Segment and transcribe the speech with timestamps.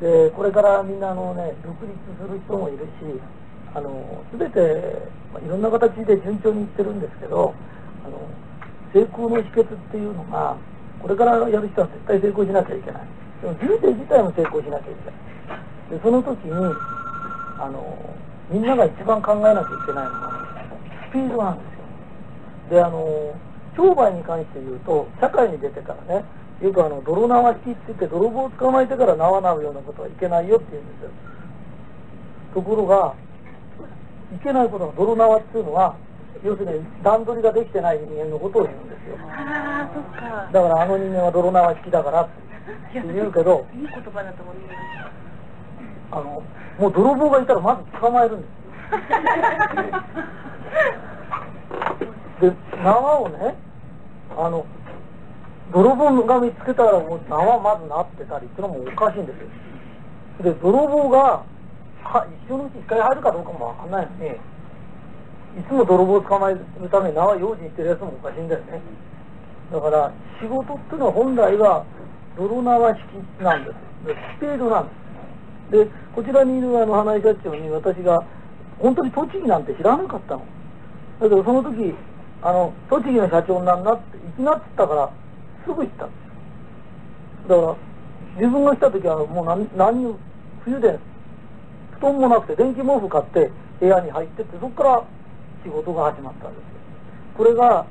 [0.00, 3.20] でこれからみんなあの、ね、独立する人もいるし
[3.74, 4.60] あの全て、
[5.32, 7.54] まあ、いろんな形で順調にいってるんですけど
[8.04, 8.20] あの
[8.92, 10.56] 成功の秘訣っていうのが
[11.00, 13.02] これからやる人は絶対成功しなきゃいけない。
[13.42, 15.90] でも人生自体も成功しなきゃいけない。
[15.90, 16.52] でその時に
[17.58, 18.16] あの
[18.50, 20.78] みんなが一番考えなきゃいけないのは、ね、
[21.10, 21.64] スピードなんで
[22.70, 22.78] すよ。
[22.78, 23.34] であの
[23.76, 26.24] 商売に関して言うと社会に出てからね
[26.62, 31.10] よくあの泥縄式って言って泥棒を捕まえてから縄縄うようなことはいけないよって言うんですよ。
[32.54, 33.14] ところが
[34.34, 35.96] いけないことの泥縄っていうのは
[36.44, 39.16] 要するに段取りができてない人間のことを言うんですよ。
[39.28, 40.48] ああそっか。
[40.52, 42.32] だからあの人間は泥縄式だからって
[42.94, 44.76] 言うけどいい言葉だと思います
[46.12, 46.42] あの
[46.78, 48.50] もう泥棒がいたらまず捕まえるんです。
[52.44, 53.56] よ で縄をね
[54.36, 54.64] あの
[55.74, 60.52] 泥棒が見つけたらもう縄まずなってたりっていうのもおかしいんですよ。
[60.54, 61.42] で泥棒が
[61.98, 66.60] 一生のうち一回入るかどうかもわかんないのにいつも泥棒を捕まえる
[66.90, 68.80] ために縄用心してるやつもおかしいんだよね。
[69.72, 71.84] だから仕事っていうのは本来は
[72.36, 73.02] 泥縄式
[73.42, 73.74] なんです。
[74.06, 74.94] でスピードなんで
[75.78, 75.84] す。
[75.86, 78.22] でこちらにいるあの花井社長に私が
[78.78, 80.44] 本当に栃木なんて知らなかったの。
[81.18, 81.94] だけどその時
[82.42, 85.10] あの栃木の社長なんなって行きなって言ったから
[85.64, 86.14] すぐ行ったんで
[87.44, 87.76] すだから
[88.36, 90.16] 自分が来た時はもう何何
[90.64, 90.98] 冬で
[91.98, 93.50] 布団もなくて電気毛布買って
[93.80, 95.04] 部屋に入ってってそこから
[95.62, 96.64] 仕事が始まったんですよ。
[97.36, 97.86] これが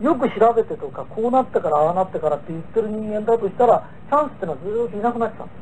[0.00, 5.58] よく調べてとかこうなってからああなってからって言ってる人間だとしたらチャンスってのはずっといなくなってたんです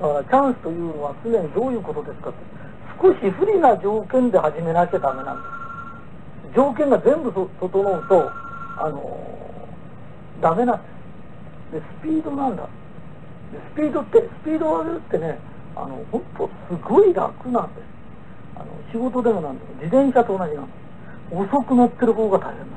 [0.00, 2.60] だからチャンスというのは常にどういうことですかって。
[3.02, 6.54] 少し不利な条件で始めなきゃダメなんです。
[6.54, 8.30] 条件が全部整うと
[8.76, 9.39] あの
[10.40, 11.00] ダメなんです
[11.72, 12.64] でスピードなんだ。
[12.64, 12.68] で
[13.72, 15.38] スピードってスピードを上げるってね
[15.76, 17.84] あの本当すごい楽なんです。
[18.56, 21.34] あの仕事でもなんでも自転車と同じなんです。
[21.34, 22.74] 遅く乗ってる方が大変なんで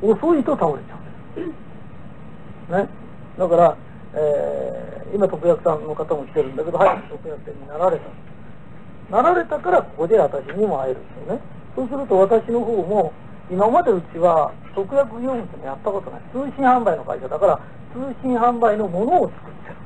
[0.00, 0.22] す。
[0.24, 0.96] 遅いと倒れちゃ
[1.36, 1.52] うんで
[2.68, 2.82] す。
[2.82, 2.88] ね。
[3.38, 3.76] だから、
[4.14, 9.16] えー、今特約さんの方も来てるんだけど早く特約店になられた。
[9.16, 11.40] なられたからここで私にも会えるんですよね。
[11.74, 13.12] そうすると私の方も
[13.52, 16.20] 今までうちは特約業務ってやったことない。
[16.32, 17.60] 通信販売の会社だから
[17.92, 19.76] 通信販売のものを作ってる。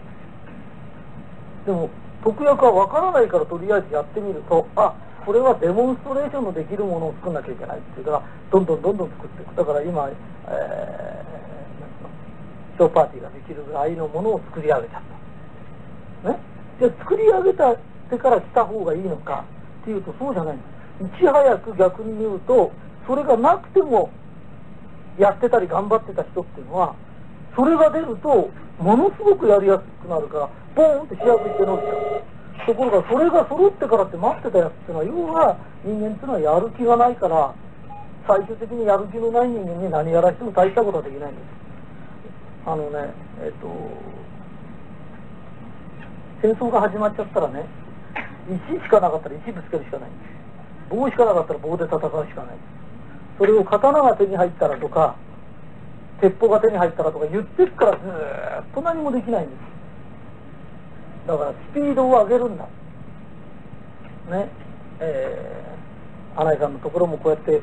[1.66, 1.90] でも
[2.22, 4.94] 特約は分からないからとりあえずやってみるとあ
[5.26, 8.22] これはデモンストレーションのできるものを作んなきゃいけないっていうから
[8.52, 9.56] どんどんどんどん作っていく。
[9.56, 15.02] だから今、えー、ショーパーティーができるぐらいのものを作り上げちゃっ
[16.22, 16.30] た。
[16.30, 16.38] ね？
[16.78, 17.78] じゃあ作り上げたっ
[18.10, 19.44] てから来た方がいいのか
[19.82, 20.64] っていうとそうじゃないんで
[21.10, 21.16] す。
[21.18, 22.70] いち早く逆に言うと
[23.06, 24.10] それがなくても
[25.18, 26.94] やってたり頑張ってた人っていうのは
[27.54, 37.54] それが出るとものすごくやりやすくなるからボーンって主役って伸びちゃうところがそれが揃ってからって待ってたやつっていうのは要は人間っていうのはやる気がないから
[38.26, 41.44] 最終的にやる気のない人間に何やらしても大したことはできないんです。
[42.66, 43.70] あのねえっ、と
[46.42, 47.64] 戦争が始まっちゃったらね
[48.50, 50.10] 石しかなかったら石ぶつけるしかない。
[50.90, 52.56] 棒しかなかったら棒で戦うしかない。
[53.38, 55.16] それを刀が手に入ったらとか
[56.20, 59.58] 鉄砲が手に入ったらとか言ってっからずーっと何もできないんです。
[61.26, 62.64] だからスピードを上げるんだ。
[64.30, 64.48] ね。
[65.00, 67.60] えー、新井さんのところもこうやって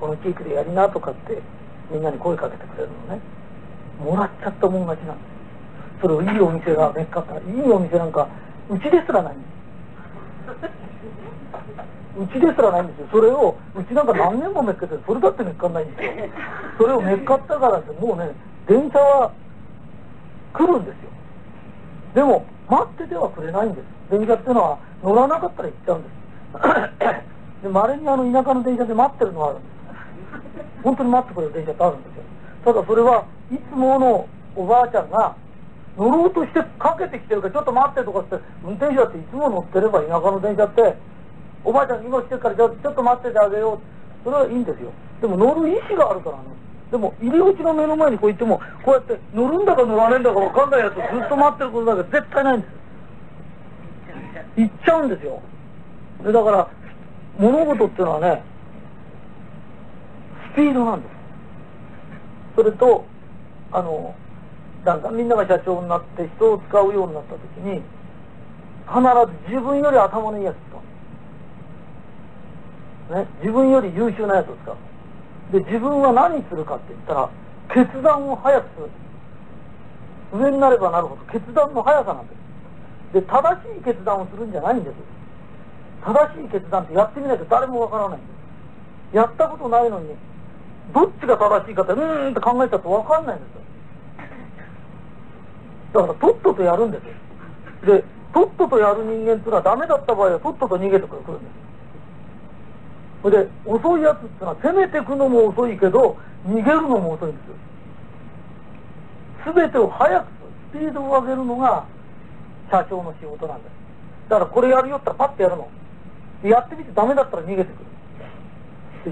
[0.00, 1.40] この地域でやりなとかって
[1.92, 3.20] みんなに声かけてくれるのね。
[4.04, 5.28] もらっちゃったもん勝ちなんです。
[6.02, 8.28] それをいいお店がめっかったらいいお店なんか
[8.68, 9.36] うちですらない。
[9.36, 9.48] んです
[12.16, 13.08] うちですらないんですよ。
[13.12, 16.12] それをうちなんか何年もめっかってそれだってめっかんないんですよ。
[16.78, 18.32] それをめっかったからってもうね
[18.66, 19.32] 電車は
[20.52, 21.10] 来るんですよ。
[22.14, 23.84] でも待っててはくれないんです。
[24.10, 27.62] 電車っていうのは乗らなかったら行っちゃうんです。
[27.62, 30.82] でまれにあの田舎の電車で待ってるのはあるんです。
[30.82, 32.22] 本当に待ってくれる電車ってあるんですよ。
[32.64, 34.26] ただそれはいつもの
[34.56, 35.36] おばあちゃんが
[35.96, 40.96] 乗ろうとしてかけてきてるからちょっと待ってとかって運転手だっていつも乗ってれば田舎の電車って
[41.68, 43.78] おばあちゃん今来てるからちょちょっと待っててあげよう。
[44.24, 44.90] それはいいんですよ。
[45.20, 46.44] でも乗る意思があるからね。
[46.90, 52.72] でも入り口の目の前にこう行ってもこうやって乗るんだか乗らねえんだか分かんないやつずっと待ってることだけ絶対ないんです。
[54.56, 55.42] 行っちゃうんですよ。
[56.24, 56.70] でだから
[57.38, 58.42] 物事っていうのはね
[60.54, 61.12] スピードなんです。
[62.56, 63.04] それと
[63.72, 64.14] あの
[64.86, 67.82] だんだんみんなが社長になって人を使うようになった時に
[68.88, 69.02] 必
[69.46, 70.56] ず自分より頭のいいやつ、
[73.10, 74.76] ね、自分より優秀なやつを使う
[75.52, 77.30] で自分は何するかって言ったら
[77.72, 78.90] 決断を早くする。
[80.30, 82.38] 上になればなるほど決断の速さなんです。
[83.14, 84.96] で正しい決断をするんじゃないんです。
[86.04, 88.26] 正しい決断ってやってみないと誰もわからないんで
[89.12, 89.16] す。
[89.16, 90.14] やったことないのに
[90.92, 93.62] どっちが正しいかってうーんって考えちゃうとわかんないんですよ。
[95.94, 97.86] だからとっととやるんです。
[97.86, 98.04] で
[98.34, 101.67] とっととやる人間っていうのはダメだった場合はとっとと逃げてくるんです。
[103.22, 106.16] それで遅いやつってのは攻めていくのも遅いけど
[106.46, 107.54] 逃げるのも遅いんですよ。
[109.54, 110.26] 全てを早く
[110.70, 111.86] スピードを上げるのが
[112.70, 113.72] 社長の仕事なんです。
[114.28, 115.68] だからこれやるよったらパッとやるの。
[116.44, 117.74] やってみてダメだったら逃げてくる。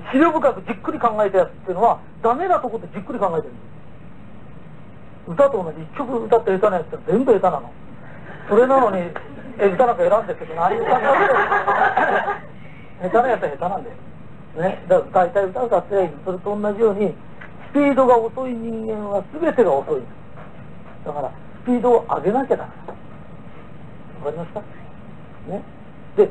[0.01, 3.63] で資料深くじっくり考えたやつっていうのはダメなとこでじっくり考えてるんで
[5.27, 5.33] す。
[5.33, 5.83] 歌と同じ。
[5.83, 7.73] 一曲歌って下手なやつって全部下手なの。
[8.49, 9.11] それなのに
[9.59, 11.01] え歌なんか選んでるけど何歌か
[13.03, 13.91] 下手なやつは下手なんで
[14.55, 14.79] すね。
[14.89, 17.15] だから歌いたい歌を歌ってそれと同じように
[17.71, 20.03] スピードが遅い人間は全てが遅い。
[21.05, 21.31] だから
[21.63, 22.71] スピードを上げなきゃダメ
[24.25, 24.61] わかりますか
[25.49, 25.63] ね。
[26.17, 26.31] で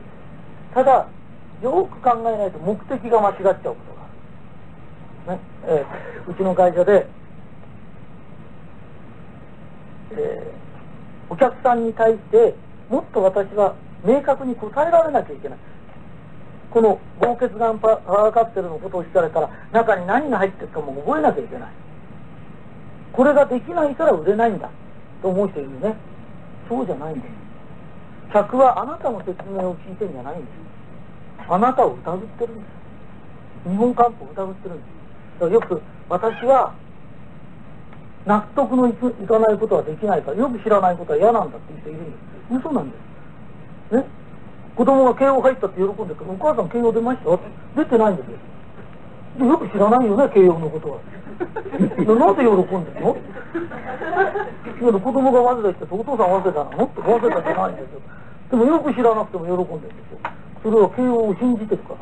[0.73, 1.07] ただ
[1.61, 3.73] よく考えないと目的が間違っちゃうことが
[5.27, 5.37] ある。
[5.37, 5.39] ね。
[5.67, 7.05] えーうちの会社で
[10.11, 12.55] えーお客さんに対して
[12.89, 15.59] もっと私は明確に答えられなきゃいけない。
[16.71, 21.69] この防血眼パワーカプセルのことを聞かれたら中に何が入ってるかも覚えなきゃいけない。
[23.13, 24.69] これができないから売れないんだ。
[25.21, 25.95] と思う人いるね。
[26.67, 27.31] そうじゃないんです
[28.33, 30.49] 客はあなたの説明を聞いてんじゃないんです。
[31.47, 32.65] あなたを疑ってるんで
[33.65, 33.69] す。
[33.69, 34.83] 日本漢方を疑ってるんで
[35.39, 35.53] す。
[35.53, 36.73] よく私は
[38.25, 38.93] 納得のいい
[39.27, 42.17] かないことはできないからよく知らないことは嫌なんだって人いるんで
[42.51, 42.57] す。
[42.59, 42.97] 嘘なんで
[43.91, 43.95] す。
[43.97, 44.05] ね？
[44.75, 47.37] 子供が慶応入ったって喜んでるけどお母さん慶応出ました？
[47.81, 48.37] 出てないんですよ。
[49.39, 50.97] でよく知らないよね慶応のことは。
[51.75, 51.79] な
[52.33, 53.15] ぜ喜んでるの？
[54.99, 56.85] 子供が忘れてお父さん忘れたの？
[56.85, 57.99] って忘れたんじゃないんですよ。
[58.51, 60.19] でもよく知らなくても喜んでるんですよ。
[60.63, 61.93] それは慶応を信じてるか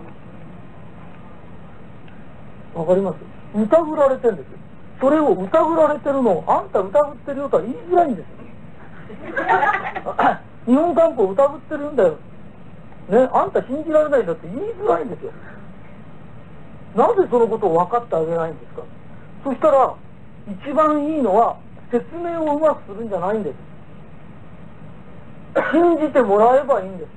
[2.76, 2.82] ら。
[2.82, 3.18] わかります？
[3.56, 4.58] 疑られてるんですよ。
[5.00, 8.34] それを疑られてるのをあんた疑ってるよとは言いづらいんですよ。
[10.66, 12.16] 日本漢方疑ってるんだよ
[13.10, 15.32] ねあんた信じられないんだって言いづらいんですよ。
[16.96, 18.84] なぜそのことを分かってあげないんですか？
[19.44, 19.96] そしたら
[20.48, 21.58] 一番いいのは
[21.92, 23.56] 説明をうまくするんじゃないんです。
[25.72, 27.10] 信じてもらえばいいんです。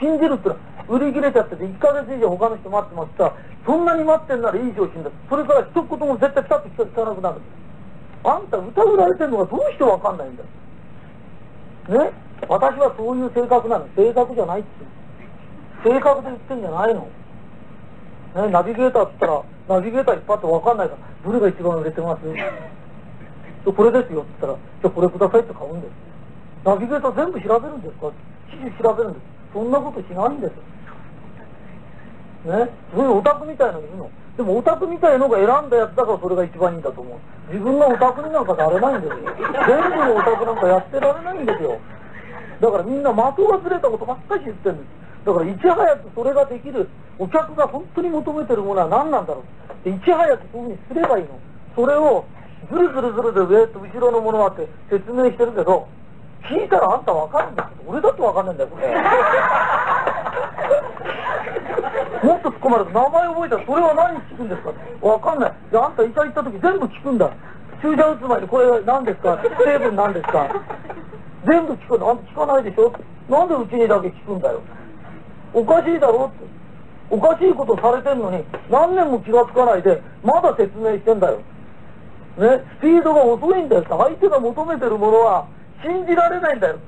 [0.00, 3.36] 信じるってのは売り切れちゃってて1ヶ月以上他の人待ってますったら
[3.66, 7.36] そんなに待ってんならいい商品だそれから一言も絶対ピタッと聞かなくなる。
[7.36, 7.54] んです
[8.24, 10.44] あんた疑われてるのがどうして分かんないんだ。
[12.04, 12.12] ね？
[12.48, 13.86] 私はそういう性格なの。
[13.96, 14.68] 性格じゃないって。
[15.84, 17.08] 性格で言ってんじゃないの、ね、
[18.50, 22.22] ナビゲーターって言ったらナビゲーター引っ張って分かんないからどれが一番売れてます？
[22.24, 25.92] これですよって言ったらじゃこれくださいって買うんです。
[26.64, 28.12] ナビゲーター全部調べるんですか？
[28.48, 29.24] 記事調べるんです。
[29.52, 30.52] そんなことしないんです。
[32.48, 32.68] ね？
[32.96, 34.10] そういうオタクみたいのいるの。
[34.36, 37.18] でもオタクみたいのが選んだやつだからそれが一番いいんだと思う。
[37.52, 39.20] 自分がオタクになんかなれないんですよ。
[39.68, 41.78] 全部のオタクなんかやってられないんですよ。
[42.60, 45.26] だからみんな的がずれたことばっかり言ってるんです。
[45.26, 51.30] だからいち早くそれができるお客が本当に求めてるものは何なんだろうでいち早くそういうふうにすればいいの。
[51.74, 52.24] それを
[52.70, 55.88] ずるずるずるで上と後ろのものはって説明してるけど
[56.48, 58.88] 聞いたらあんた分かるんだけど俺だって分かんないんだよこれ
[62.24, 67.30] もっと突っ込まれる名前覚えたらそれは何に聞くんですか分かんないであんた医者行った時全部聞くんだ
[67.82, 70.48] 注射打つ前にこれ何ですか成分何ですか
[71.46, 71.98] 全部聞く。
[71.98, 72.92] のあんた聞かないでしょ？
[73.28, 74.62] なんでうちにだけ聞くんだよ？
[75.52, 76.44] おかしいだろって。
[77.10, 81.38] おかしいことされてんのに何年も気がつかないでまだ説明してんだよ。
[82.38, 82.64] ね？
[82.78, 85.46] スピードが遅いんだよ相手が求めてるものは
[85.82, 86.78] 信じられないんだよ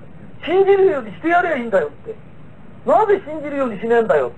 [0.44, 2.14] 信じるようにしてやればいいんだよって。
[2.86, 4.32] なぜ信じるようにしねえんだよ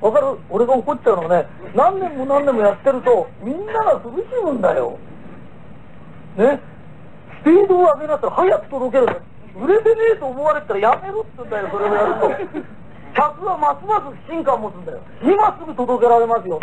[0.00, 0.38] わかる？
[0.50, 4.98] 俺が怒っちゃうのはね何年も何年もやってるとみんなが苦しむんだよ。
[6.36, 6.60] ね？
[7.46, 9.14] スピードを上げなったら早く届けるんだ
[9.54, 12.28] 売れてねえと思われたらやめろって言うんだよそれをやると
[13.14, 16.58] 客はますます不信感を持つんだよ今すぐ届けられますよ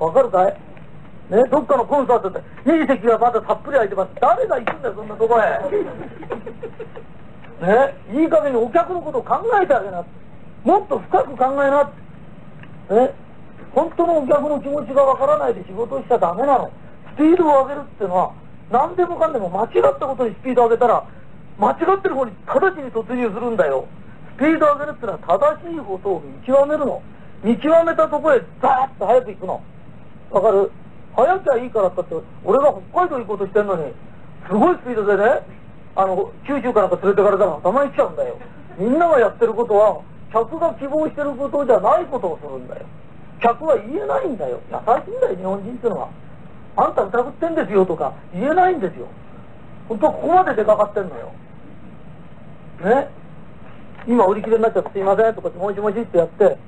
[0.00, 0.56] わかるかい？
[1.28, 4.10] ね、どっかのコンサートで、いい席がまだたっぷり空いてます。
[4.20, 5.42] 誰が行くんだよ、そんなとこへ。
[7.66, 10.04] ね、いい加減にお客のことを考えてあげな。
[10.62, 11.82] もっと深く考えな。
[11.84, 13.12] ね、
[13.74, 16.70] 本当のお客の気持ちがわからないで仕事しちゃダメなの。
[17.16, 18.32] スピードを上げるっていうのは、
[18.70, 21.04] 何でもかんでも間違ったことにスピード上げたら、
[21.58, 23.86] 間違ってる方に直ちに突入するんだよ。
[24.36, 27.02] スピード上げるってのは正しいことを見極めるの。
[27.44, 29.62] 見極めたとこへザーッと早く行くの。
[30.30, 30.70] わかる？
[31.14, 33.92] 早きゃいいからったって、俺が北海道行こうとしてんのに、
[34.46, 35.40] すごいスピードでね、
[35.94, 38.36] あの、九州かなんか連れてかれたら頭に来ちゃうんだよ。
[38.76, 42.84] みんながやってることは、客が希望してることじゃないことをするんだよ。
[43.40, 44.60] 客は言えないんだよ。
[44.68, 46.08] 優しいんだよ、日本人っていうのは。
[46.76, 49.08] あんた疑ってんですよとか言えないんですよ。
[49.88, 51.32] 本当はここまで出かかってんのよ。
[52.84, 53.08] ね？
[54.06, 56.58] 今売り切れになっちゃってすいませんとかってもしもしってやって、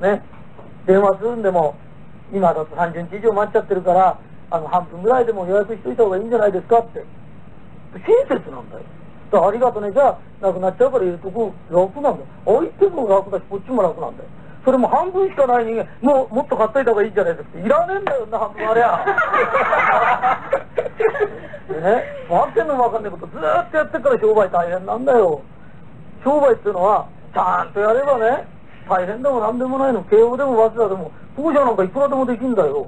[0.00, 0.22] ね？
[0.86, 1.76] 電話するんでも、
[2.32, 4.18] 今だと30日以上待っちゃってるから、
[4.50, 7.04] あの、半分ぐらいでも予約しといた方がいいんじゃないですかって。
[7.94, 8.82] 親切なんだよ。
[9.30, 12.26] だありがとね、じゃあ、なくなっちゃうから言うとこ楽なんだよ。
[12.44, 14.28] 相手も楽だし、こっちも楽なんだよ。
[14.64, 17.58] それも半分しかない人間、もうもっと買っといた方がいいんじゃないですか。
[17.58, 19.04] いらねえんだよ、な半分ありゃ。
[21.82, 25.40] ね、わけのわかんないことずーっとやってから商売大変なんだよ。
[26.22, 28.46] 商売っていうのは、ちゃんとやればね、
[28.88, 30.02] 大変でもなんでもないの。
[30.04, 32.86] 慶応でも早稲田でも、当社なんかいくらでもできんだよ。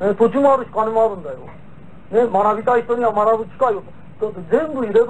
[0.00, 1.38] ね、土地もあるし金もあるんだよ。
[2.10, 3.82] ね、学びたい人には学ぶ機会を。
[4.20, 5.06] だって全部入れる。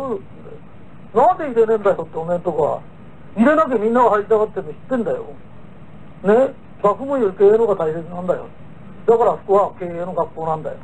[1.14, 2.81] なんで入れねえんだよっておめんとこは。
[3.37, 5.26] 入れなきゃみんなが入りたがってるの知ってんだよ。
[6.25, 8.47] ね、学問より経営の方が大切なんだよ。
[9.07, 10.76] だからあそこは経営の学校なんだよ。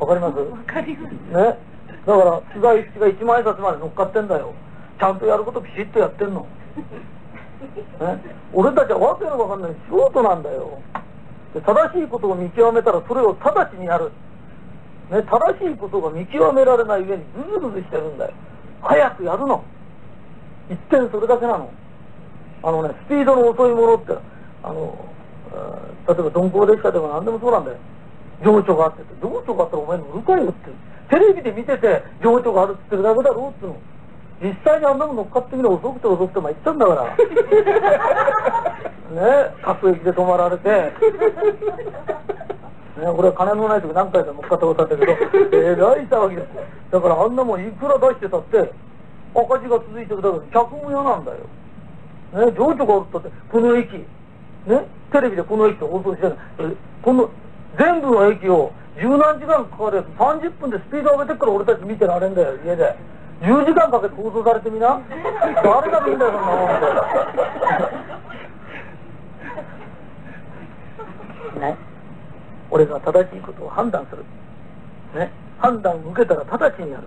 [0.00, 0.38] わかります？
[0.38, 1.12] わかります。
[1.12, 1.58] ね。
[2.06, 4.54] だから取材一が一万円札まで乗っかってんだよ。
[4.98, 6.46] ちゃんとやることピシッとやってんの。
[8.00, 8.22] ね、
[8.52, 10.78] 俺たちはわけのわかんない素人なんだよ。
[11.52, 14.10] で正しいことを見極めたらそれを直ちにやる。
[15.10, 18.32] ね、正しいことが見極められない上にズズズズしてるんだよ。
[18.82, 19.62] 早くやるの。
[20.70, 21.70] 一点それだけなの。
[22.62, 24.14] あのね、スピードの遅いものって、
[24.66, 24.98] あの、
[26.08, 27.76] 例えば鈍行列車でも何でもそうなんだよ。
[28.44, 30.70] 情緒があってて、情緒があったらお前乗るかよって。
[31.08, 33.76] テレビで見てて情緒があるって言ってるだけだろうっての。
[34.42, 37.04] 実際にあんなの乗っかってみる遅くて遅くても言ったんだから。
[39.16, 40.68] ね各駅で止まられて。
[40.68, 40.92] ね、
[43.08, 45.16] 俺は金のない時何回か乗っかったことあったけど、え
[45.76, 46.48] らい騒ぎです。
[46.90, 48.72] だからあんなもんいくら出してたって、
[49.34, 51.38] 赤字が続いてるだけで客も嫌なんだよ。
[52.46, 54.02] ね、情緒があるったって、この駅、
[54.66, 56.36] ね、テレビでこの駅って放送してる
[57.02, 57.30] この
[57.78, 62.96] 全部の駅を十何時間かかるやつ30分でスピード上げてから俺たち見てられんだよ家で。
[63.42, 64.98] 10時間かけて放送されてみな。
[65.62, 66.66] 誰が見んだよそんなもん。
[66.66, 66.80] っ
[71.52, 71.76] てね。
[72.70, 74.24] 俺が正しいことを判断する。
[75.14, 75.30] ね。
[75.58, 77.06] 判断を受けたら直ちにやる。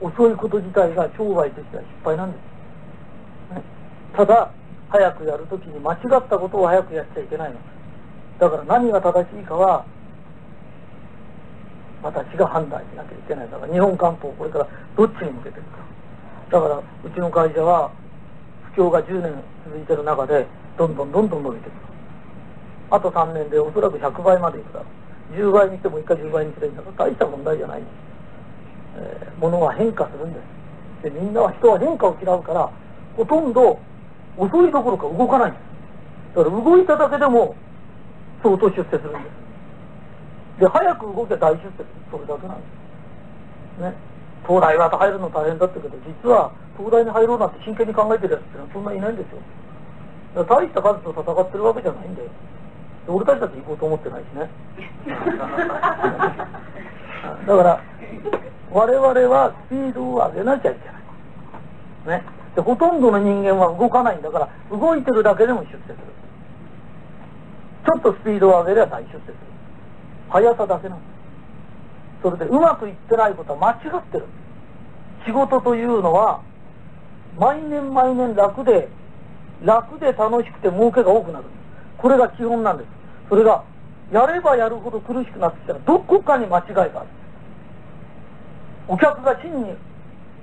[0.00, 2.38] 遅いこと自体が商売としては失敗なんで
[3.52, 3.62] す、ね、
[4.16, 4.50] ただ
[4.90, 7.56] 早くやるときに間違ったことを早くやっちゃいけないの。
[8.38, 9.84] だから何が正しいかは、
[12.02, 15.78] 私が判断しなきゃいけないだから日本官報これからどっちに向けていくか。
[16.50, 16.82] だからう
[17.14, 17.92] ちの会社は
[18.74, 19.34] 不況が10年
[19.66, 20.46] 続いてる中で
[20.78, 21.74] どんどんどんどん伸びていく。
[22.90, 25.36] あと3年でおそらく100倍までいくだろう。
[25.36, 27.94] 10倍にしても1回10倍にすればいいんだ大した問題じゃないんです。
[28.96, 31.04] えー、物は変化するんです。
[31.04, 32.70] でみんなは人は変化を嫌うから
[33.16, 33.78] ほとんど
[34.40, 35.60] 遅いどころか動かないんで
[36.32, 36.36] す。
[36.36, 37.54] だから動いただけでも
[38.42, 39.28] 相当出世するんで
[40.56, 40.60] す。
[40.60, 41.86] で、早く動きゃ大出世する。
[42.10, 42.64] それだけなんで
[43.78, 43.82] す。
[43.82, 43.94] ね。
[44.48, 49.38] 東大は入るの大変だったけど、実は東大に入ろうなんて真剣に考えてるやつってのはそんないないんですよ。
[50.34, 52.28] だから大した数と戦ってるわけじゃないんだよ。
[53.08, 54.48] 俺たちだって行こうと思ってないしね。
[57.46, 57.82] だから、
[58.72, 62.20] 我々はスピードを上げなきゃいけない。
[62.20, 62.39] ね。
[62.60, 65.96] でほとんどの人間は動かないんだから動いてるだけでも出世する。
[67.86, 69.34] ちょっとスピードを上げれば大出世する。
[70.28, 74.26] 速さだけなんですそれでうまくいってないことは間違ってる。
[75.24, 76.42] 仕事というのは
[77.38, 78.88] 毎年毎年楽で
[79.64, 81.44] 楽で楽しくて儲けが多くなる。
[81.96, 82.88] これが基本なんです。
[83.30, 83.64] それが
[84.12, 86.92] やればやるほど苦しくなってきたらどこかに間違いがある。
[88.88, 89.74] お客が真に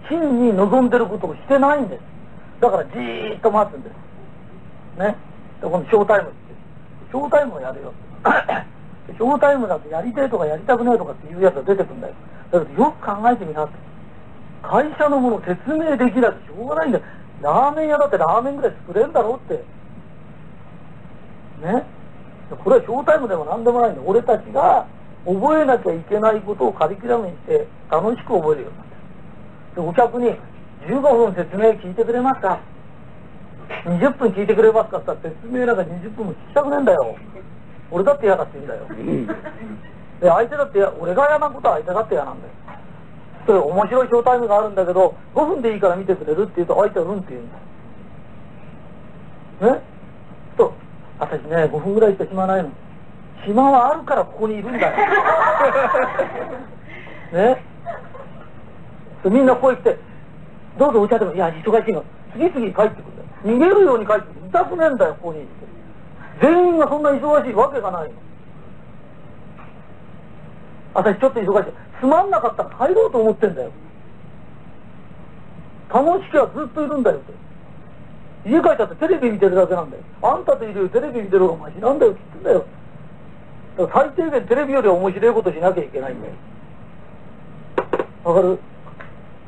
[0.10, 2.02] 真に望んでることをしてないんです。
[2.62, 3.94] だからじーっと待つんです。
[5.00, 5.16] ね。
[5.62, 6.38] でこのショータイムって
[7.12, 7.94] ショータイムをやるよ
[9.08, 12.14] ショータイムだとやりたいとかやりたくないとかっていうやつが出てくるんだよ。
[12.52, 13.74] だけどよく考えてみなって。
[14.64, 17.04] 会社のものを説明できなくてしょうがないんだよ。
[17.42, 19.64] ラーメン屋だってラーメンぐらい作れんだろうって。
[21.66, 21.84] ね。
[22.64, 24.02] これはショータイムでも何でもないんだ。
[24.06, 24.86] 俺たちが
[25.26, 28.72] 覚えなきゃいけないことをカリキュラムにして楽しく覚えるよ
[29.78, 30.34] でお客に
[30.90, 32.58] 15分説明聞いてくれますか
[33.86, 34.98] ？20分聞いてくれますか？
[34.98, 37.16] って言ったら説明なんか20分も聞きたくねえんだよ。
[37.92, 39.40] 俺だって嫌だって言うんだよ。
[40.20, 42.54] で相手だって俺が嫌なことは相手だって嫌なんだよ。
[43.46, 47.50] それ面白いショータイムがあるんだけど5分でいいから見てくれるって言うと相手はうんって言うん
[49.62, 49.76] だよ。
[49.76, 49.82] ね
[50.58, 50.74] と
[51.20, 52.72] 私ね5分ぐらいしか暇ないの。
[53.46, 54.98] 暇はあるからここにいるんだよ。
[57.32, 57.64] ね？
[59.28, 59.98] でみんなこう言って
[60.80, 62.04] どうぞお茶でもいや忙しいの。
[62.34, 63.58] 次々帰ってくるんだよ。
[63.58, 64.48] 逃げるように帰ってくる。
[64.48, 65.46] 痛くねえんだよここに
[66.42, 68.16] 全員がそんな忙しいわけがないの。
[70.94, 71.72] 私ちょっと忙しい。
[72.00, 73.72] つまんなかったら帰ろうと思ってんだよ。
[75.94, 77.18] 楽しきゃずっといるんだよ。
[77.18, 77.34] って
[78.50, 80.04] 家帰ったってテレビ見てるだけなんだよ。
[80.22, 82.66] あんたといるよテレビ見てる方がマシなんだよって言ってんだよ。
[83.78, 86.34] だから最低限テレビより面白いことしなきゃいけないんだよ。
[88.24, 88.60] わかる？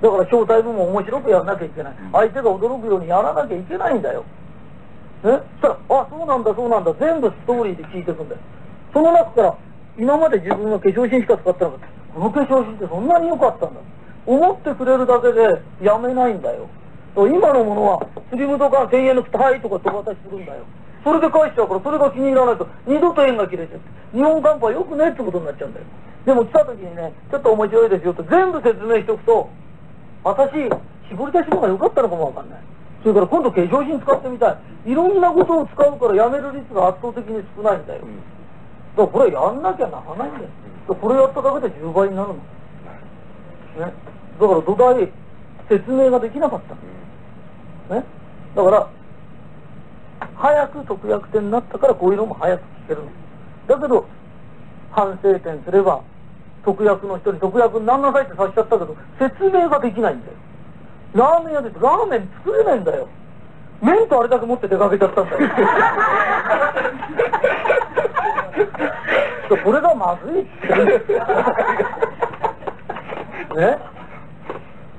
[0.01, 1.93] だからショータイムも面白くやらなきゃいけない。
[2.11, 4.23] 相手が驚くようにやらなきゃいけないんだよ。
[5.23, 6.93] ねそしたらあそうなんだそうなんだ。
[6.99, 8.41] 全部ストーリーで聞いていくんだよ。
[8.93, 9.57] その中から
[9.97, 11.87] 今まで自分は化粧品しか使ってなかった。
[12.13, 13.81] この化粧品ってそんなに良かったんだ。
[14.25, 16.69] 思ってくれるだけでやめないんだよ。
[17.15, 20.63] 今のものはスリムとか1000円のはいとか手渡しするんだよ。
[21.03, 25.85] それで返しちゃうからそれが気に入らないと二度と縁が切れちゃって日本漢方はよくねってことになっちゃうんだよ。
[26.25, 29.49] でも来た時にねちょっと面白いですよと全部説明しておくと
[30.23, 30.51] 私
[31.09, 32.59] 絞り出しの方が良かったのかもわかんない。
[33.01, 34.57] それから今度化粧品使ってみたい。
[34.85, 38.05] いろんなことを使うからやめる率が圧倒的に少ないんだよ、だ
[38.95, 40.49] からこれやんなきゃならないんだよ。
[40.87, 42.41] これやっただけで10倍になるの、ね、
[43.79, 45.11] だから土台
[45.69, 46.61] 説明ができなかっ
[47.89, 47.95] た。
[47.95, 48.03] ね。
[48.55, 48.89] だから
[50.35, 53.09] 早く特約点になったからこういうのも早く聞けるの。
[53.67, 54.05] だけど
[54.91, 56.01] 反省点すれば
[56.63, 60.33] 特約の人に特約になんなさいってさせちゃったけど説明ができないんだよ。
[61.13, 63.07] ラーメン屋でラーメン作れないんだよ。
[63.81, 65.39] 麺とあれだけ持って出かけちゃったんだよ。
[69.63, 70.41] これがまずい。
[70.41, 70.69] っ て
[73.55, 73.77] ね。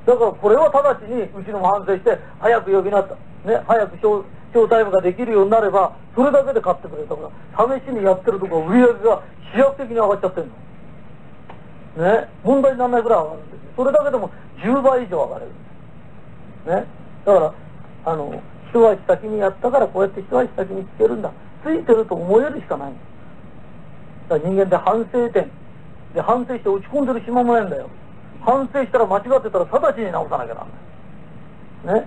[0.06, 3.14] だからこれは直ちにうちのも反省して早く呼びなった
[3.48, 3.62] ね。
[3.66, 9.20] 早くショーショータイムができるようになればそれだけで買ってくれたから試しにやってるとこ売り上げが
[9.52, 10.52] 飛躍的に上がっちゃってるの。
[11.96, 12.28] ね。
[12.44, 13.58] 問題にならないぐらい上がるんですよ。
[13.76, 15.50] それだけでも10倍以上上がれる。
[15.50, 15.60] んで
[16.64, 16.86] すね。
[17.24, 17.54] だから
[18.04, 21.32] あの一足先にやったからこうやって一足先に聞けるんだ。
[21.64, 22.92] ついてると思えるしかない。
[24.28, 25.50] だから人間で反省点。
[26.14, 27.88] で反省して落ち込んでる暇もないんだよ。
[28.40, 30.68] 反省したら間違ってたら直ちに直さなきゃなん
[31.86, 32.00] ない。
[32.00, 32.06] ね。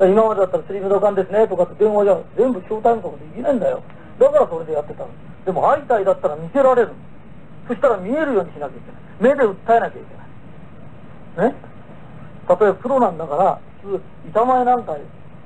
[0.00, 3.82] 今までだったらスリムドカンですねとかって電話じゃ全部ショータイムとかできないんだよ。
[4.18, 5.04] だからそれでやってた
[5.44, 6.92] でも会いたいだったら見せられる。
[7.68, 8.80] そしたら見えるようにしなきゃい
[9.20, 9.34] けない。
[9.34, 10.02] 目で訴えなきゃい
[11.36, 11.50] けない。
[11.50, 11.54] ね。
[12.48, 14.96] 例えばプロなんだから普通板前なんか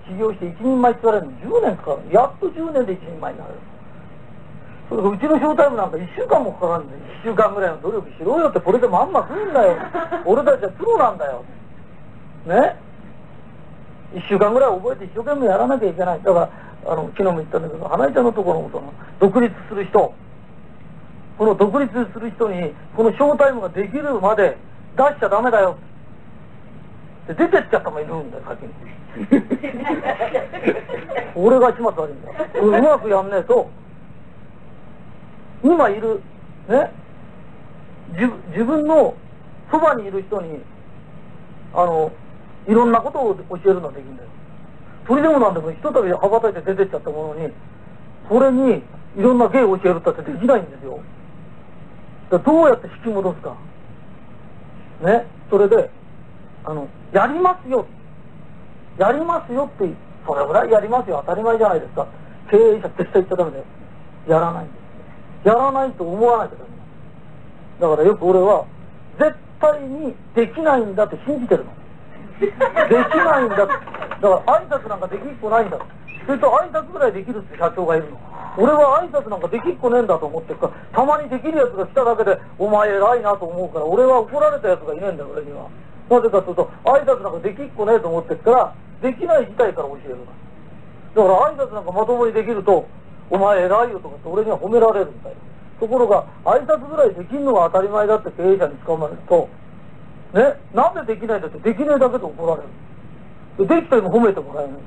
[0.09, 2.15] 修行して一人前って言われるの10年かかる。
[2.15, 3.55] やっと10年で一人前になる。
[4.89, 8.61] それうちのショータイムなんか1週間もかかるんだよ1週間ぐらいの努力しろよって。
[8.61, 9.77] これでまんま食うんだよ。
[10.25, 11.43] 俺たちはプロなんだよ。
[12.47, 12.77] ね。
[14.15, 16.23] 1週間ぐらい覚えて一生懸命やらなきゃいけない。
[16.23, 16.49] だから
[16.87, 20.15] あの昨日も言ったんだけど花井ちゃんのところのその独立する人
[21.38, 24.57] この独立する人にこのショータイムができるまで
[24.96, 25.77] 出しちゃダメだよ。
[27.29, 28.70] で出てっちゃったもいるんだよ先に。
[31.35, 32.37] 俺が始末悪いんだよ。
[32.62, 33.68] うまくやんねえと
[35.62, 36.22] 今いる
[36.68, 36.90] ね？
[38.12, 39.14] 自自分の
[39.70, 40.62] そばにいる人に
[41.75, 42.11] あの
[42.66, 44.29] いろんなことを教えるのはできるんだよ。
[45.07, 47.53] それでもなんでもひとたび羽ばたいて出てっちゃったものに
[48.29, 48.83] これに
[49.16, 50.96] いろんな芸を教えるったってできないんですよ。
[50.96, 51.03] だ
[52.31, 53.57] どうやって引き戻すか。
[55.03, 55.91] ねそれで
[56.65, 57.87] あのやりますよ。
[58.99, 59.93] やりますよって
[60.27, 61.23] それぐらいやりますよ。
[61.27, 62.07] 当たり前じゃないですか。
[62.51, 63.65] 経営者絶対言っちゃダメだよ。
[64.29, 64.73] やらないんで
[65.45, 66.71] すやらないと思わないとダメ
[67.81, 67.97] だ。
[67.97, 68.67] からよく俺は
[69.19, 71.71] 絶対にできないんだって信じてるの。
[72.41, 73.62] できないんだって。
[73.62, 75.79] だから挨拶なんかできっこないんだ。
[76.27, 78.19] それと挨拶ぐらいできるって社長がいるの。
[78.57, 85.69] 俺は挨拶なんかできっこねえんだと思ってるからたまにできるやつが来ただけでお前偉いなと思うから俺は怒られたやつがいねえんだよ俺には。
[86.09, 90.16] なぜかというと挨拶なんかできっこねえと思ってるからできない自体から教える
[91.14, 92.87] だから挨拶なんかまともにできると
[93.29, 95.37] お前偉いよとかって俺には褒められるんだよ
[95.81, 99.49] ところが挨拶ぐらいできるのが当たり前だって経営者に捕まえると
[100.37, 100.42] ね、
[100.75, 103.69] なんでできないんだってできないだけで怒られる。
[103.69, 104.81] できたりも褒めてもらえないんだ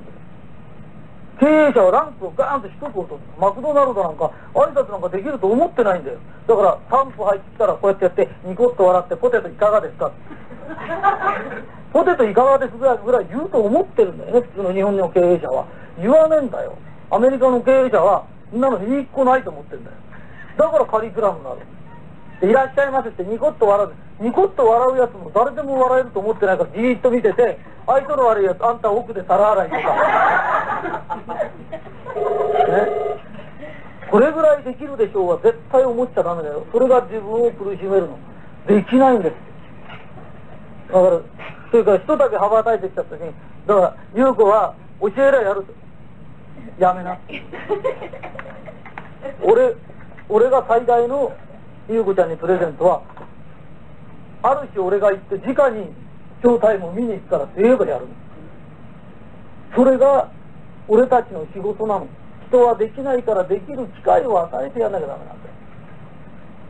[1.40, 3.22] 経営者はランクをガーンと低く落とす。
[3.40, 6.18] マクドナルドなんか挨拶なんかできると思ってないんだよ。
[6.48, 10.12] だから3歩入ってきたらこうやってやってニコッと笑ってポテトいかがですか？
[11.94, 15.66] ポテトいかがですぐらいぐらい言うと思ってるんだよね、普通の日本の経営者は。
[15.98, 16.74] 言わねえんだよ。
[17.10, 19.98] アメリカの経営者は、そんなの一個ないと思ってるんだよ。
[20.58, 21.58] だからカリキュラムになる。
[22.42, 23.94] でいらっしゃいませってニコッと笑う。
[24.24, 29.82] ニコッと笑うやつも誰でも笑えると思ってないからじーっと見てて、相性の悪いやつ、あんた奥で皿洗いとか。
[32.68, 33.10] ね。
[34.10, 36.66] これぐらいできるでしょうは絶対思っちゃダメだよ。
[36.72, 38.18] それが自分を苦しめるの。
[38.68, 39.36] できないんです。
[40.92, 41.20] だから、
[41.72, 43.32] それから人だけ羽ばたいてきた時に、
[43.68, 45.74] だから、優子は教えりゃやると。
[46.80, 47.18] やめな。
[49.44, 49.76] 俺、
[50.30, 51.32] 俺が最大の
[51.90, 53.02] 優子ちゃんにプレゼントは、
[54.44, 55.86] ある日俺が行って直に
[56.42, 58.08] ショータイムを見に行くからって言えばやる。
[59.76, 60.32] それが
[60.88, 62.08] 俺たちの仕事なの。
[62.48, 65.38] 人はできないからできる機会を与えてやらなきゃダメなん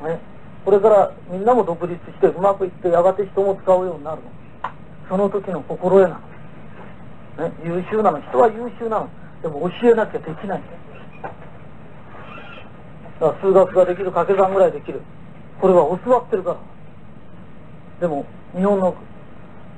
[0.04, 0.16] だよ。
[0.16, 0.22] ね。
[0.66, 4.30] これからみんなも独立してうまくいってやがて人も使うようになるの。
[5.08, 6.20] その時の心得な
[7.40, 7.50] の。
[7.50, 7.56] ね。
[7.64, 8.22] 優秀なの。
[8.22, 9.10] 人は優秀なの。
[9.42, 10.62] でも教えなきゃできないんだよ。
[13.20, 15.02] だから数学ができる掛け算ぐらいできる。
[15.60, 16.58] これは教わってるから。
[18.00, 18.96] でも日本の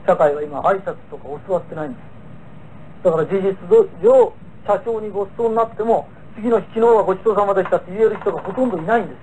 [0.05, 3.03] 社会は今挨拶とか教わってないんです。
[3.03, 3.57] だから事実
[4.03, 4.33] 上
[4.67, 9.17] 社長にご馳走になっても次の日昨日はごちそうさまでしたって言える人がほとんどいないんです。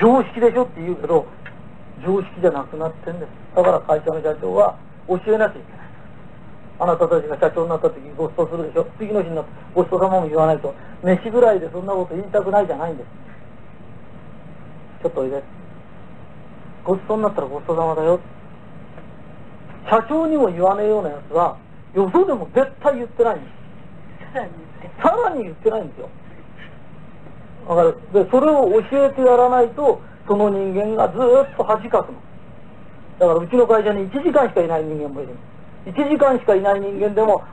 [0.00, 1.26] 常識でしょって言うけど
[2.02, 3.28] 常識じゃなくなってんです。
[3.54, 5.86] だから会社の社長は教えなきゃいけない。
[6.80, 13.06] あなたたちが社長になった時ご馳走するでしょ次の日になってごちそうさまも言わないと飯ぐらいでそんなこと言いたくないじゃないんです。
[15.04, 15.42] ちょっとおいで。
[16.82, 18.18] ごちそうになったらごちそうさまだよ。
[19.90, 21.58] 社長にも言わねえようなやつは、
[21.94, 24.32] よそでも絶対言ってないんです。
[24.32, 25.70] さらに言って。
[25.70, 26.08] ないんですよ。
[27.66, 27.98] わかる？
[28.24, 31.18] で、それを教えてやらないと、その人間がず
[31.52, 32.18] っと恥かくの。
[33.18, 35.34] だからうちの会社に1時間しかいない人間もいる。
[35.84, 37.44] 1時間しかいない人間でも、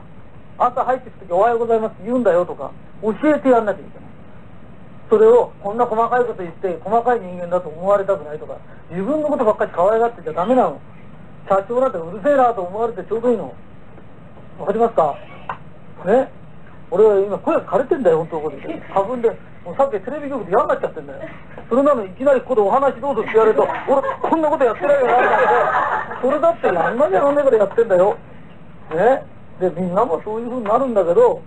[0.56, 4.01] 朝入ってきた時おはようございますって言うんだよとか、教えてやんなきゃいけない。
[5.12, 8.56] それをこんな細かいこと言って細かい人間だと思われたくないとか
[8.88, 10.80] 自分のことばっかり可愛がってちゃダメなの。
[11.46, 13.52] 社長なんてうるせえなと思われてちょうどいいの。
[14.58, 15.14] わかりますか？
[16.06, 16.32] ね？
[16.90, 19.28] 俺は今声が枯れてんだよ本当ここで花粉で。
[19.68, 21.20] もうさっきテレビ局で嫌になっちゃってんだよ。
[21.68, 28.16] それなのにいきなりここでお話どうぞって言われると俺こんなことやってないよなってそれだってやんなきゃなんねえからやってんだよ。
[28.96, 29.28] ね？
[29.60, 31.42] でみんなもそういうふうになるんだけど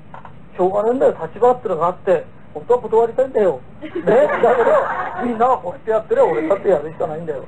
[0.53, 1.17] しょうがねえんだよ。
[1.17, 2.34] 立場ってのがあって。
[2.55, 3.59] 本当は断りたいんだよ。
[3.83, 3.91] ね。
[3.91, 6.27] だけど、みんなはこうやってやってるよ。
[6.31, 7.43] 俺だってやるしかないんだよ。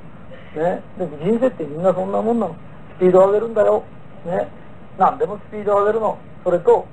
[0.56, 0.84] ね。
[0.98, 2.56] でも人生ってみんなそんなもんなの。
[2.98, 3.84] スピード上げるんだよ。
[4.26, 4.50] ね。
[4.98, 6.18] 何でもスピード上げるの。
[6.44, 6.86] それと、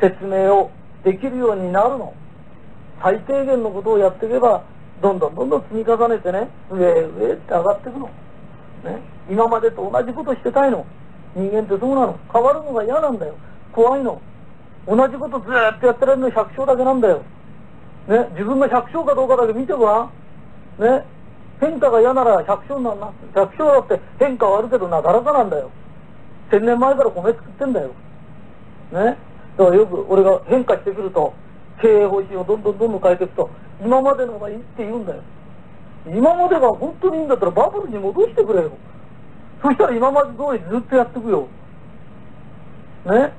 [0.00, 0.70] 説明を
[1.04, 2.12] できるようになるの。
[3.00, 4.62] 最低限のことをやっていけば、
[5.00, 8.06] どんどんどんどん積み重ねてね、上へ上へって上がっていくの。
[8.06, 9.00] ね。
[9.30, 10.84] 今までと同じことしてたいの。
[11.36, 12.18] 人間ってそうなの。
[12.32, 13.34] 変わるのが嫌なんだよ。
[13.72, 14.20] 怖いの。
[14.86, 17.22] 同じことずーっとやってられるの百姓だけなんだよ。
[18.08, 20.10] ね、自分が百姓かどうかだけ見てごらん。
[20.78, 21.06] ね、
[21.60, 23.10] 変化が嫌なら百姓なんな。
[23.34, 25.70] 百姓だって変化はあるけどなだらかなんだよ。
[26.50, 27.88] 千年前から米作ってんだよ。
[28.92, 29.16] ね。
[29.56, 31.32] だからよく俺が変化してくると、
[31.80, 33.50] 経営方針をどんどんどんどん変えていくと、
[33.82, 35.22] 今までのがいいって言うんだよ。
[36.06, 38.72] 今までが本当にいいんだったらバブルに戻してくれよ。
[39.62, 41.48] そしたら今まで通りずっとやっていくよ。
[43.06, 43.32] ね。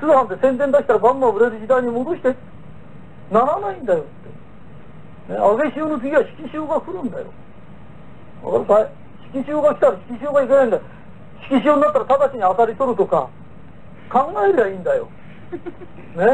[0.00, 2.34] 通販で宣伝出したらバンバン売れる時代に戻して。
[3.32, 4.02] ならないんだよっ
[5.26, 5.32] て。
[5.32, 7.32] ね、揚げ潮の次は引き潮が来るんだよ。
[8.42, 10.82] わかるかい引き潮が来たら引き潮がいけないんだよ。
[11.50, 13.30] 引き潮になったら直ちに当たり取るとか、
[14.10, 15.08] 考えりゃいいんだよ。
[16.14, 16.26] ね。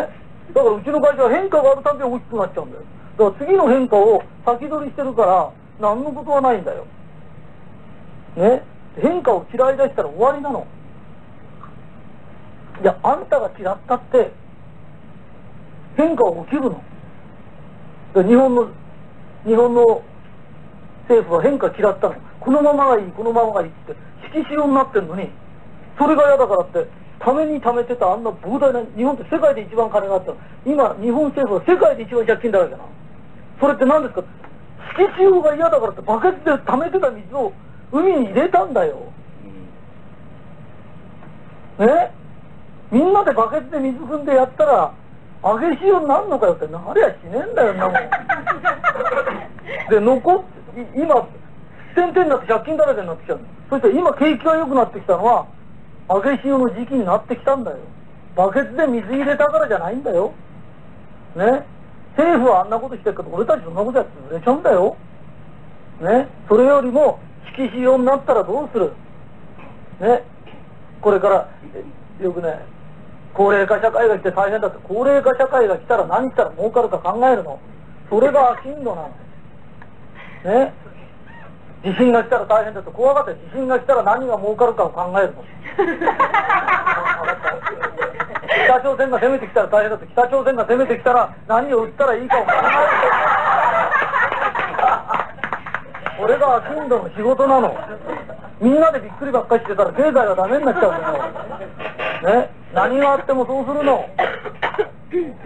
[0.52, 2.82] だからうちの会社は変化があるたびに大きくなっちゃうんだよ。
[3.18, 6.84] だから次の変化を先取りしてるから、何のことはないんだよ。
[8.36, 8.62] ね。
[9.00, 10.66] 変化を嫌い出したら終わりなの。
[12.82, 14.32] いや、あんたが嫌ったって、
[15.96, 16.82] 変化は起きるの。
[18.22, 18.68] で日本の、
[19.46, 20.02] 日本の
[21.02, 22.14] 政府は変化嫌ったの。
[22.40, 23.94] このままがいい、このままがいいって、
[24.36, 25.30] 引き潮になってんのに、
[25.98, 26.86] それが嫌だからって、
[27.18, 30.36] ために貯めてたあんな膨大な、日本って世界で一番金があったの。
[30.64, 32.84] 今、日本政府は世界で一番借金だらけなの。
[33.60, 34.22] それって何ですか？
[34.98, 37.52] 引き潮が嫌だからってバケツで貯めてた水を
[37.92, 38.96] 海に入れたんだよ。
[41.78, 42.12] ね
[42.90, 44.92] みんなでバケツで水汲んでやったら、
[45.42, 47.94] 揚げ潮になるのかよってなりゃしねえんだよ、んなもん。
[49.90, 50.42] で、残っ
[50.74, 51.26] て、い今、
[51.94, 53.40] 点々になって借金だらけになってきたの。
[53.70, 55.46] そして今景気が良くなってきたのは、
[56.08, 57.76] 揚げ潮の時期になってきたんだよ。
[58.34, 60.32] バケツで水入れたからじゃないんだよ。
[61.36, 61.66] ね。
[62.16, 64.96] 政府はあんなことしてるけど、俺たちそんなことやって潰れちゃうんだよ。
[66.00, 66.28] ね。
[66.48, 67.18] それよりも、
[67.58, 68.92] 引き潮になったらどうする
[70.00, 70.22] ね。
[71.00, 71.48] これから、
[72.20, 72.64] よくね、
[73.34, 77.60] 高齢化社会が来て大変だって、高齢化社会が来たら何したら儲かるか考えるの？
[78.10, 79.18] それが進路なんで
[80.42, 80.48] す。
[80.48, 80.72] ね？
[81.84, 85.44] 地震が来たら大変だって怖がって地震が来たら何が儲かるかを考えるの？
[88.64, 92.62] 北朝鮮が攻めてきたら大変だって北朝鮮が攻めてきたら何を売ったらいいかを考える
[96.18, 97.76] これが進路の仕事なの。
[98.60, 101.00] みんなでびっくりばっかりしてたら経済がダメになっちゃうん
[102.24, 102.40] だよ。
[102.40, 102.57] ね？
[102.78, 104.06] 何があってもそうするの。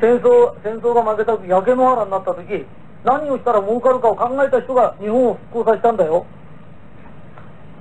[0.01, 2.67] 戦争、戦争が負けた時、焼け野原になった時、
[3.05, 6.27] 何をしたら儲かるかを考えた人が日本を復興させたんだよ。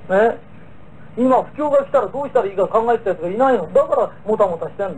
[0.08, 0.38] ね。
[1.18, 3.70] 今、不況が来たらどうしたらいいか考えてたやつがいないの。
[3.70, 4.94] だから、もたもたしてんの。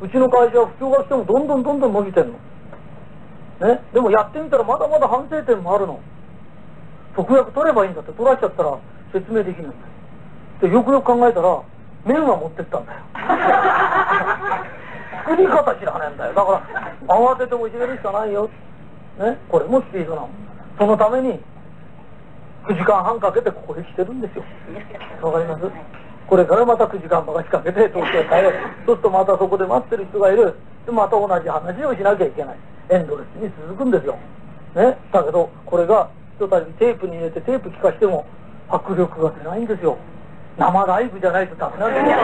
[0.00, 2.32] うちの会社は不況が来てもどんどんどんどん伸びてんの。
[3.66, 3.80] ね。
[3.92, 5.98] でもやってみたらまだまだ反省点もあるの。
[7.16, 8.78] 特約取ればいいんだって取らしちゃったら
[9.12, 9.74] 説明できないんだよ。
[10.60, 11.62] で、よくよく考えたら、
[12.06, 13.00] 麺は持ってったんだよ。
[15.26, 16.34] 作り方知らねえんだよ。
[16.34, 16.62] だか
[17.08, 18.48] ら、慌ててもいじめるしかないよ。
[19.18, 19.36] ね？
[19.48, 20.28] これもスピードなの。
[20.78, 21.40] そのために、
[22.64, 24.44] 9時間半かけてここへ来てるんですよ。
[25.20, 25.62] わかります？
[26.28, 28.52] これからまた9時間ばかしかけて東京へ帰る。
[28.86, 30.54] そうするとまたそこで待ってる人がいる。
[30.86, 32.56] で、また同じ話をしなきゃいけない。
[32.90, 34.16] エンドレスに続くんですよ。
[34.76, 34.96] ね？
[35.12, 38.26] だけど、これが、ひとたびテープに入れてテープ聞かしても
[38.68, 39.96] 迫力が出ないんですよ。
[40.58, 42.16] 生ライブじゃないとダメなんですよ。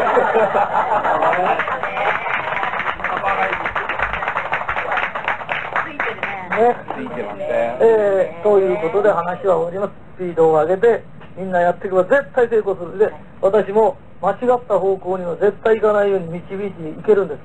[6.63, 6.77] ね。
[6.95, 7.47] ついてますね。
[7.81, 9.93] えー、ということで話は終わります。
[10.17, 11.05] スピードを上げて、
[11.37, 12.99] みんなやっていけば絶対成功する。
[12.99, 17.41] で、私も間違った方向には絶対行かないように導いていけるんです。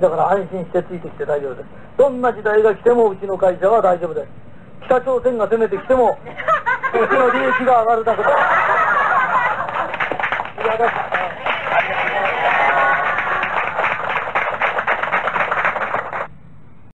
[0.00, 1.68] だから安心してついてきて大丈夫です。
[1.98, 4.28] どんな時代が来てもうちの会社は大丈夫です。
[4.86, 6.16] 北朝鮮が攻めてきても、
[6.94, 8.28] うちの利益が上がるだけで。
[10.72, 11.31] ございま。